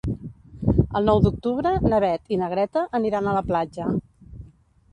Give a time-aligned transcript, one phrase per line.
[0.99, 3.93] El nou d'octubre na Beth i na Greta aniran a la platja.